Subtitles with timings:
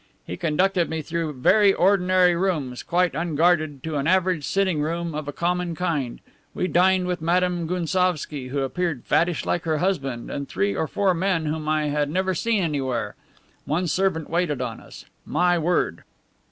[0.25, 5.27] He conducted me through very ordinary rooms quite unguarded to an average sitting room of
[5.27, 6.21] a common kind.
[6.55, 11.13] We dined with Madame Gounsovski, who appeared fattish like her husband, and three or four
[11.13, 13.13] men whom I had never seen anywhere.
[13.65, 15.05] One servant waited on us.
[15.23, 16.03] My word!